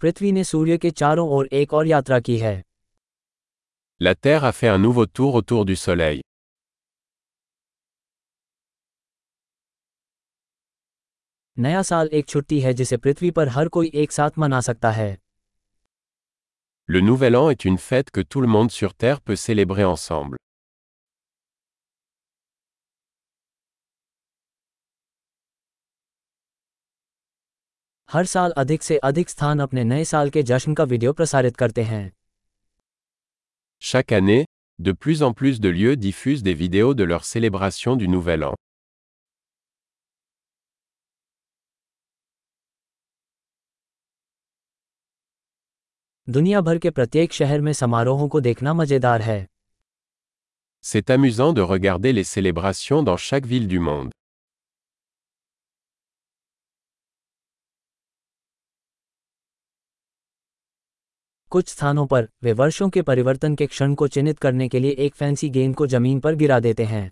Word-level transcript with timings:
पृथ्वी 0.00 0.30
ने 0.32 0.44
सूर्य 0.44 0.76
के 0.78 0.90
चारों 0.90 1.28
ओर 1.30 1.48
एक 1.52 1.72
और 1.74 1.86
यात्रा 1.86 2.20
की 2.20 2.38
है 2.38 2.62
La 4.00 4.14
Terre 4.14 4.44
a 4.44 4.52
fait 4.52 4.68
un 4.68 4.82
nouveau 4.84 5.04
tour 5.18 5.34
autour 5.38 5.64
du 5.68 5.76
Soleil. 5.82 6.20
नया 11.58 11.82
साल 11.82 12.08
एक 12.12 12.26
छुट्टी 12.28 12.60
है 12.60 12.72
जिसे 12.74 12.96
पृथ्वी 12.96 13.30
पर 13.30 13.48
हर 13.48 13.68
कोई 13.68 13.90
एक 13.94 14.12
साथ 14.12 14.38
मना 14.38 14.60
सकता 14.60 14.90
है 14.90 15.16
Le 16.88 17.00
Nouvel 17.00 17.36
An 17.36 17.50
est 17.50 17.64
une 17.68 17.78
fête 17.84 18.10
que 18.10 18.24
tout 18.32 18.42
le 18.42 18.48
monde 18.56 18.70
sur 18.70 18.92
Terre 19.04 19.20
peut 19.20 19.38
célébrer 19.44 19.84
ensemble. 19.84 20.36
हर 28.09 28.25
साल 28.25 28.51
अधिक 28.57 28.83
से 28.83 28.97
अधिक 29.09 29.29
स्थान 29.29 29.59
अपने 29.59 29.83
नए 29.83 30.03
साल 30.05 30.29
के 30.29 30.41
जश्न 30.43 30.73
का 30.73 30.83
वीडियो 30.83 31.13
प्रसारित 31.13 31.57
करते 31.57 31.83
हैं 31.83 32.09
Chaque 33.81 34.11
année, 34.17 34.43
de 34.79 34.93
plus 35.03 35.21
en 35.27 35.33
plus 35.41 35.61
de 35.65 35.69
lieux 35.77 35.95
diffusent 36.07 36.43
des 36.47 36.53
vidéos 36.63 36.93
de 36.93 37.07
leur 37.11 37.23
célébration 37.29 37.95
du 38.01 38.09
Nouvel 38.15 38.43
An. 38.49 38.53
दुनिया 46.27 46.61
भर 46.61 46.77
के 46.77 46.89
प्रत्येक 46.89 47.33
शहर 47.33 47.61
में 47.61 47.73
समारोहों 47.73 48.27
को 48.29 48.39
देखना 48.41 48.73
मजेदार 48.73 49.21
है 49.21 49.45
C'est 50.83 51.09
amusant 51.15 51.53
de 51.53 51.61
regarder 51.73 52.11
les 52.13 52.27
célébrations 52.35 53.03
dans 53.07 53.19
chaque 53.29 53.45
ville 53.45 53.67
du 53.73 53.79
monde. 53.79 54.11
कुछ 61.52 61.68
स्थानों 61.68 62.06
पर 62.06 62.28
वे 62.42 62.52
वर्षों 62.52 62.88
के 62.90 63.02
परिवर्तन 63.02 63.54
के 63.56 63.66
क्षण 63.66 63.94
को 63.94 64.06
चिन्हित 64.16 64.38
करने 64.38 64.68
के 64.68 64.80
लिए 64.80 64.90
एक 65.06 65.14
फैंसी 65.14 65.48
गेंद 65.50 65.74
को 65.76 65.86
ज़मीन 65.86 66.20
पर 66.20 66.34
गिरा 66.34 66.58
देते 66.60 66.84
हैं 66.84 67.10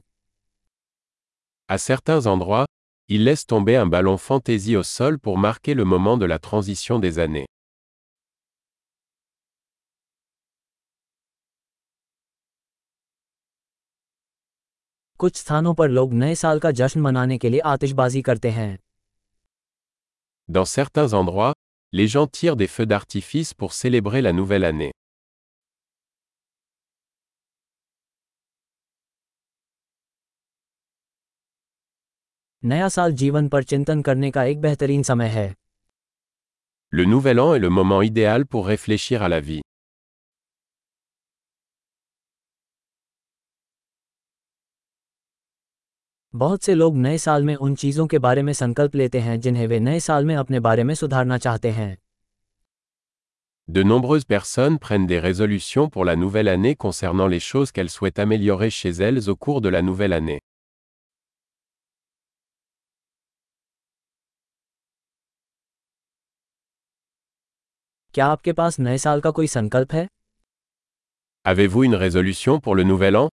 À 1.69 1.77
certains 1.79 2.27
endroits, 2.31 2.67
ils 3.11 3.25
laissent 3.27 3.47
tomber 3.53 3.77
un 3.83 3.91
ballon 3.95 4.19
fantaisie 4.25 4.77
au 4.77 4.83
sol 4.89 5.19
pour 5.19 5.39
marquer 5.45 5.75
le 5.75 5.85
moment 5.93 6.19
de 6.23 6.27
la 6.33 6.39
transition 6.49 7.01
des 7.05 7.19
années. 7.27 7.47
कुछ 15.21 15.37
स्थानों 15.37 15.75
पर 15.75 15.89
लोग 15.89 16.13
नए 16.15 16.35
साल 16.35 16.59
का 16.61 16.71
जश्न 16.81 17.01
मनाने 17.01 17.39
के 17.39 17.51
लिए 17.51 17.61
आतिशबाजी 17.75 18.23
करते 18.23 18.51
हैं 18.51 18.73
Dans 20.49 20.73
certains 20.77 21.13
endroits, 21.19 21.55
les 21.94 22.08
gens 22.08 22.28
tirent 22.28 22.56
des 22.56 22.68
feux 22.68 22.86
d'artifice 22.86 23.54
pour 23.56 23.74
célébrer 23.74 24.22
la 24.22 24.32
nouvelle 24.32 24.64
année. 24.64 24.92
नया 32.64 32.88
साल 32.90 33.14
जीवन 33.14 33.48
पर 33.50 33.64
चिंतन 33.64 34.02
करने 34.02 34.30
का 34.32 34.44
एक 34.44 34.62
बेहतरीन 34.62 35.04
समय 35.04 35.28
है 35.28 35.54
Le 36.94 37.06
Nouvel 37.06 37.40
An 37.40 37.54
est 37.56 37.60
le 37.60 37.70
moment 37.70 38.02
idéal 38.02 38.46
pour 38.46 38.68
réfléchir 38.68 39.24
à 39.24 39.30
la 39.30 39.40
vie. 39.40 39.62
बहुत 46.36 46.64
से 46.64 46.74
लोग 46.74 46.98
नए 46.98 47.18
साल 47.18 47.44
में 47.44 47.56
उन 47.56 47.76
चीज़ों 47.76 48.06
के 48.08 48.18
बारे 48.20 48.42
में 48.44 48.52
संकल्प 48.54 48.96
लेते 48.96 49.20
हैं 49.20 49.40
जिन्हें 49.42 49.66
वे 49.68 49.80
नए 49.80 50.00
साल 50.00 50.26
में 50.26 50.36
अपने 50.36 50.60
बारे 50.60 50.84
में 50.84 50.94
सुधारना 50.96 51.38
चाहते 51.38 51.72
हैं 51.72 51.96
De 53.68 53.84
nombreuses 53.84 54.26
personnes 54.26 54.78
prennent 54.86 55.08
des 55.08 55.20
résolutions 55.24 55.90
pour 55.96 56.06
la 56.10 56.16
nouvelle 56.16 56.52
année 56.54 56.76
concernant 56.86 57.28
les 57.34 57.42
choses 57.48 57.72
qu'elles 57.72 57.92
souhaitent 57.96 58.22
améliorer 58.26 58.70
chez 58.78 58.92
elles 59.08 59.30
au 59.30 59.36
cours 59.46 59.62
de 59.62 59.70
la 59.70 59.82
nouvelle 59.82 60.14
année. 60.14 60.40
क्या 68.14 68.26
आपके 68.28 68.54
पास 68.54 68.80
नए 68.80 68.98
साल 68.98 69.22
का 69.22 69.32
कोई 69.32 69.48
संकल्प 69.48 69.94
है 69.94 70.08
Avez-vous 71.46 71.84
une 71.88 71.96
résolution 72.00 72.60
pour 72.66 72.76
le 72.80 72.84
Nouvel 72.84 73.16
An 73.18 73.30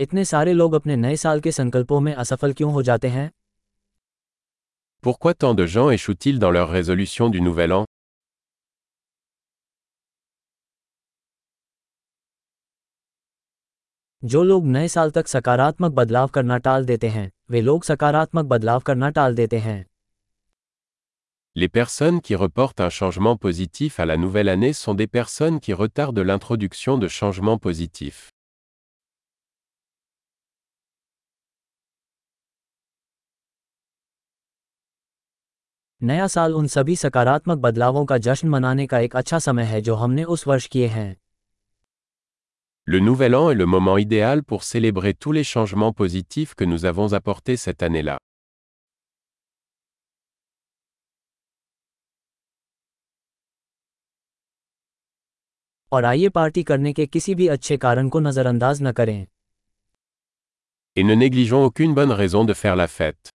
इतने 0.00 0.24
सारे 0.24 0.52
लोग 0.52 0.74
अपने 0.74 0.96
नए 0.96 1.16
साल 1.16 1.40
के 1.40 1.52
संकल्पों 1.52 2.00
में 2.00 2.12
असफल 2.14 2.52
क्यों 2.52 2.72
हो 2.72 2.82
जाते 2.82 3.08
हैं 3.08 3.30
Pourquoi 5.02 5.32
tant 5.42 5.54
de 5.54 5.66
gens 5.74 5.90
échouent-ils 5.90 6.38
dans 6.38 6.50
leurs 6.50 6.70
résolutions 6.78 7.30
du 7.36 7.40
Nouvel 7.40 7.72
An 7.72 7.84
जो 14.22 14.42
लोग 14.42 14.66
नए 14.66 14.88
साल 14.88 15.10
तक 15.10 15.28
सकारात्मक 15.28 15.92
बदलाव 15.92 16.28
करना 16.28 16.56
टाल 16.64 16.84
देते 16.84 17.08
हैं 17.08 17.30
वे 17.50 17.60
लोग 17.60 17.84
सकारात्मक 17.84 18.44
बदलाव 18.44 18.80
करना 18.80 19.10
टाल 19.10 19.34
देते 19.34 19.58
हैं 19.68 19.84
Les 21.56 21.68
personnes 21.68 22.20
qui 22.26 22.34
reportent 22.34 22.80
un 22.80 22.90
changement 22.90 23.36
positif 23.36 23.98
à 23.98 24.04
la 24.06 24.16
nouvelle 24.16 24.48
année 24.48 24.72
sont 24.72 24.94
des 24.94 25.08
personnes 25.08 25.58
qui 25.60 25.72
retardent 25.72 26.20
l'introduction 26.20 26.98
de 26.98 27.08
changements 27.08 27.58
positifs. 27.58 28.20
नया 36.05 36.25
साल 36.27 36.53
उन 36.53 36.67
सभी 36.67 36.95
सकारात्मक 36.95 37.57
बदलावों 37.57 38.05
का 38.05 38.17
जश्न 38.25 38.47
मनाने 38.49 38.85
का 38.87 38.99
एक 38.99 39.15
अच्छा 39.15 39.39
समय 39.39 39.63
है 39.63 39.79
जो 39.81 39.95
हमने 39.95 40.23
उस 40.33 40.47
वर्ष 40.47 40.67
किए 40.75 40.87
हैं 40.87 41.15
Le 42.87 42.99
Nouvel 43.05 43.35
An 43.35 43.49
est 43.51 43.57
le 43.59 43.65
moment 43.65 43.97
idéal 43.97 44.43
pour 44.43 44.63
célébrer 44.63 45.13
tous 45.15 45.31
les 45.37 45.43
changements 45.51 45.93
positifs 46.01 46.53
que 46.53 46.65
nous 46.65 46.85
avons 46.85 47.13
apportés 47.19 47.55
cette 47.57 47.83
année-là. 47.83 48.17
और 55.91 56.05
आइए 56.05 56.29
पार्टी 56.29 56.63
करने 56.63 56.93
के 56.93 57.05
किसी 57.05 57.35
भी 57.35 57.47
अच्छे 57.47 57.77
कारण 57.77 58.09
को 58.09 58.19
नज़रअंदाज 58.19 58.81
न 58.83 58.91
करें 58.91 59.25
Et 60.97 61.03
ne 61.03 61.15
négligeons 61.15 61.65
aucune 61.69 61.95
bonne 61.95 62.13
raison 62.21 62.45
de 62.45 62.53
faire 62.53 62.75
la 62.81 62.87
fête. 62.87 63.34